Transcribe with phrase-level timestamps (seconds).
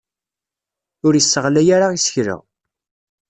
[1.05, 2.37] Ur isseɣlay ara isekla.